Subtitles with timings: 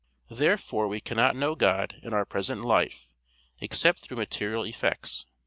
[0.31, 3.11] Therefore we cannot know God in our present life
[3.59, 5.27] except through material effects.